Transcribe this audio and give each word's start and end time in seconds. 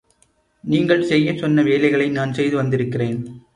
நீங்கள் 0.63 1.03
செய்யச் 1.03 1.37
சொன்ன 1.37 1.63
வேலைகளை 1.63 2.09
நான் 2.09 2.33
செய்து 2.33 2.55
வந்திருக்கிறேன். 2.55 3.19